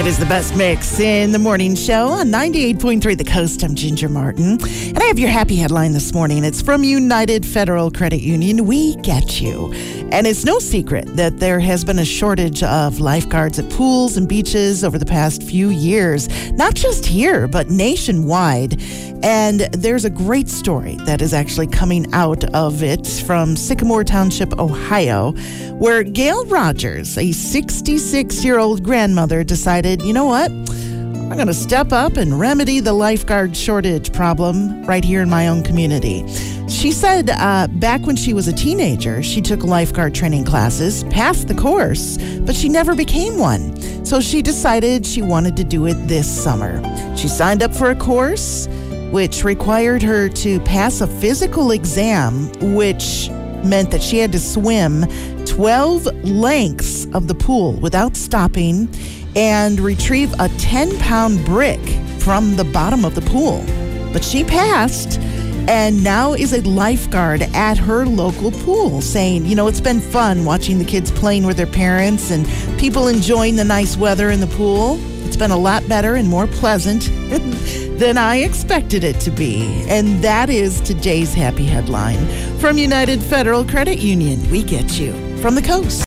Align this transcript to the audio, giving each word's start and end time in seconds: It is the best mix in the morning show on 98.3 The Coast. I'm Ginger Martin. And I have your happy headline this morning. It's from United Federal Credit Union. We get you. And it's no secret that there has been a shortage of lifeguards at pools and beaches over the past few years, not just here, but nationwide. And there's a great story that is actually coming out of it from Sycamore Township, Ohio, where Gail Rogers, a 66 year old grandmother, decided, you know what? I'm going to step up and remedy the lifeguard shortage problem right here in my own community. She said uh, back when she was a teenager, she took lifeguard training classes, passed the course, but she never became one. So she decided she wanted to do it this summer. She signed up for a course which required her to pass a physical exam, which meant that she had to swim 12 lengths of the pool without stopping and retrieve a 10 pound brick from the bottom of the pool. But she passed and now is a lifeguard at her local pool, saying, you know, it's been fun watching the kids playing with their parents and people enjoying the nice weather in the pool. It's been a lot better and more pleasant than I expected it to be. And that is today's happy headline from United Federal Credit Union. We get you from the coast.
It 0.00 0.06
is 0.06 0.18
the 0.18 0.24
best 0.24 0.56
mix 0.56 0.98
in 0.98 1.30
the 1.30 1.38
morning 1.38 1.74
show 1.74 2.08
on 2.08 2.28
98.3 2.28 3.18
The 3.18 3.22
Coast. 3.22 3.62
I'm 3.62 3.74
Ginger 3.74 4.08
Martin. 4.08 4.52
And 4.52 4.98
I 4.98 5.04
have 5.04 5.18
your 5.18 5.28
happy 5.28 5.56
headline 5.56 5.92
this 5.92 6.14
morning. 6.14 6.42
It's 6.42 6.62
from 6.62 6.84
United 6.84 7.44
Federal 7.44 7.90
Credit 7.90 8.22
Union. 8.22 8.64
We 8.64 8.96
get 8.96 9.42
you. 9.42 9.70
And 10.10 10.26
it's 10.26 10.46
no 10.46 10.58
secret 10.58 11.04
that 11.16 11.38
there 11.38 11.60
has 11.60 11.84
been 11.84 11.98
a 11.98 12.04
shortage 12.06 12.62
of 12.62 12.98
lifeguards 12.98 13.58
at 13.58 13.68
pools 13.70 14.16
and 14.16 14.26
beaches 14.26 14.82
over 14.84 14.96
the 14.96 15.04
past 15.04 15.42
few 15.42 15.68
years, 15.68 16.30
not 16.52 16.74
just 16.74 17.04
here, 17.04 17.46
but 17.46 17.68
nationwide. 17.68 18.80
And 19.22 19.60
there's 19.72 20.06
a 20.06 20.10
great 20.10 20.48
story 20.48 20.96
that 21.04 21.20
is 21.20 21.34
actually 21.34 21.66
coming 21.66 22.10
out 22.14 22.42
of 22.54 22.82
it 22.82 23.06
from 23.06 23.54
Sycamore 23.54 24.02
Township, 24.02 24.58
Ohio, 24.58 25.32
where 25.74 26.02
Gail 26.02 26.46
Rogers, 26.46 27.18
a 27.18 27.32
66 27.32 28.44
year 28.44 28.58
old 28.58 28.82
grandmother, 28.82 29.44
decided, 29.44 29.89
you 29.98 30.12
know 30.12 30.24
what? 30.24 30.50
I'm 30.50 31.36
going 31.36 31.46
to 31.46 31.54
step 31.54 31.92
up 31.92 32.16
and 32.16 32.38
remedy 32.38 32.80
the 32.80 32.92
lifeguard 32.92 33.56
shortage 33.56 34.12
problem 34.12 34.84
right 34.84 35.04
here 35.04 35.22
in 35.22 35.30
my 35.30 35.48
own 35.48 35.62
community. 35.62 36.26
She 36.68 36.92
said 36.92 37.30
uh, 37.30 37.68
back 37.68 38.02
when 38.02 38.16
she 38.16 38.32
was 38.32 38.48
a 38.48 38.52
teenager, 38.52 39.22
she 39.22 39.40
took 39.40 39.62
lifeguard 39.62 40.14
training 40.14 40.44
classes, 40.44 41.04
passed 41.04 41.48
the 41.48 41.54
course, 41.54 42.18
but 42.40 42.54
she 42.54 42.68
never 42.68 42.94
became 42.94 43.38
one. 43.38 43.76
So 44.04 44.20
she 44.20 44.42
decided 44.42 45.06
she 45.06 45.22
wanted 45.22 45.56
to 45.56 45.64
do 45.64 45.86
it 45.86 45.94
this 46.08 46.28
summer. 46.28 46.80
She 47.16 47.28
signed 47.28 47.62
up 47.62 47.74
for 47.74 47.90
a 47.90 47.96
course 47.96 48.68
which 49.10 49.44
required 49.44 50.02
her 50.02 50.28
to 50.28 50.60
pass 50.60 51.00
a 51.00 51.06
physical 51.06 51.72
exam, 51.72 52.50
which 52.74 53.28
meant 53.64 53.90
that 53.90 54.02
she 54.02 54.18
had 54.18 54.32
to 54.32 54.38
swim 54.38 55.04
12 55.50 56.06
lengths 56.24 57.06
of 57.12 57.26
the 57.26 57.34
pool 57.34 57.72
without 57.72 58.16
stopping 58.16 58.88
and 59.34 59.80
retrieve 59.80 60.32
a 60.38 60.48
10 60.58 60.96
pound 61.00 61.44
brick 61.44 61.80
from 62.20 62.54
the 62.54 62.64
bottom 62.64 63.04
of 63.04 63.16
the 63.16 63.20
pool. 63.20 63.64
But 64.12 64.24
she 64.24 64.44
passed 64.44 65.18
and 65.68 66.02
now 66.02 66.34
is 66.34 66.52
a 66.52 66.62
lifeguard 66.62 67.42
at 67.42 67.76
her 67.78 68.06
local 68.06 68.52
pool, 68.52 69.00
saying, 69.00 69.44
you 69.44 69.56
know, 69.56 69.66
it's 69.66 69.80
been 69.80 70.00
fun 70.00 70.44
watching 70.44 70.78
the 70.78 70.84
kids 70.84 71.10
playing 71.10 71.44
with 71.44 71.56
their 71.56 71.66
parents 71.66 72.30
and 72.30 72.46
people 72.78 73.08
enjoying 73.08 73.56
the 73.56 73.64
nice 73.64 73.96
weather 73.96 74.30
in 74.30 74.40
the 74.40 74.46
pool. 74.46 74.98
It's 75.26 75.36
been 75.36 75.50
a 75.50 75.58
lot 75.58 75.86
better 75.88 76.14
and 76.14 76.28
more 76.28 76.46
pleasant 76.46 77.10
than 77.98 78.16
I 78.16 78.36
expected 78.36 79.02
it 79.02 79.18
to 79.20 79.30
be. 79.32 79.84
And 79.88 80.22
that 80.22 80.48
is 80.48 80.80
today's 80.80 81.34
happy 81.34 81.66
headline 81.66 82.24
from 82.58 82.78
United 82.78 83.20
Federal 83.20 83.64
Credit 83.64 83.98
Union. 83.98 84.48
We 84.48 84.62
get 84.62 84.98
you 84.98 85.29
from 85.40 85.54
the 85.54 85.62
coast. 85.62 85.90